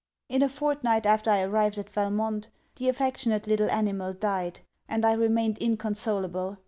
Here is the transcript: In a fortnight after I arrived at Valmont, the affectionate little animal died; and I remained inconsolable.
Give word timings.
In 0.29 0.41
a 0.41 0.49
fortnight 0.49 1.05
after 1.05 1.29
I 1.29 1.43
arrived 1.43 1.77
at 1.77 1.87
Valmont, 1.91 2.47
the 2.77 2.89
affectionate 2.89 3.45
little 3.45 3.69
animal 3.69 4.13
died; 4.13 4.61
and 4.89 5.05
I 5.05 5.13
remained 5.13 5.59
inconsolable. 5.59 6.57